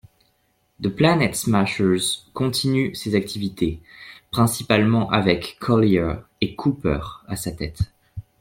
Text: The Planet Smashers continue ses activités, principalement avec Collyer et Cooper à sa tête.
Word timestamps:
The 0.79 0.89
Planet 0.89 1.35
Smashers 1.35 2.23
continue 2.33 2.95
ses 2.95 3.13
activités, 3.13 3.83
principalement 4.31 5.07
avec 5.11 5.57
Collyer 5.59 6.13
et 6.41 6.55
Cooper 6.55 7.01
à 7.27 7.35
sa 7.35 7.51
tête. 7.51 7.81